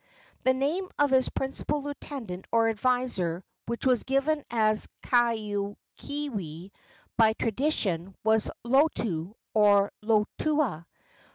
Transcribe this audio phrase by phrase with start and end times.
[0.41, 6.71] The name of his principal lieutenant or adviser, which is given as Kaaokeewe
[7.17, 10.87] by tradition, was Lotu, or Lotua.